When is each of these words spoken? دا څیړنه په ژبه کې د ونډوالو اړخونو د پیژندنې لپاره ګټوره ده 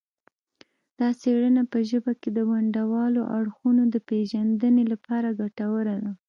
دا 0.99 1.09
څیړنه 1.21 1.63
په 1.71 1.79
ژبه 1.89 2.13
کې 2.21 2.29
د 2.33 2.39
ونډوالو 2.51 3.21
اړخونو 3.37 3.83
د 3.93 3.95
پیژندنې 4.09 4.83
لپاره 4.91 5.29
ګټوره 5.39 5.95
ده 6.03 6.11